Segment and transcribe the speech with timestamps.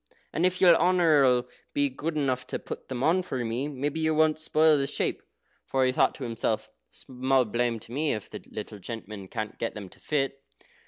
[0.33, 3.99] "And if your honour 'll be good enough to put them on for me, maybe
[3.99, 5.21] you won't spoil the shape."
[5.67, 9.75] For he thought to himself, "Small blame to me if the little gentleman can't get
[9.75, 10.41] them to fit."